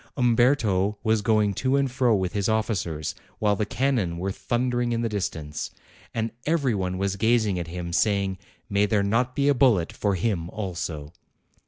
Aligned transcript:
Umberto 0.17 0.97
was 1.03 1.21
going 1.21 1.53
to 1.53 1.75
and 1.75 1.91
fro 1.91 2.15
with 2.15 2.33
his 2.33 2.49
officers, 2.49 3.13
while 3.37 3.55
the 3.55 3.67
cannon 3.67 4.17
were 4.17 4.31
thundering 4.31 4.93
in 4.93 5.01
the 5.01 5.09
distance; 5.09 5.69
and 6.11 6.31
every 6.47 6.73
one 6.73 6.97
was 6.97 7.17
gazing 7.17 7.59
at 7.59 7.67
him 7.67 7.85
and 7.85 7.95
saying, 7.95 8.39
'May 8.67 8.87
there 8.87 9.03
not 9.03 9.35
be 9.35 9.47
a 9.47 9.53
bullet 9.53 9.93
for 9.93 10.15
him 10.15 10.49
also 10.49 11.13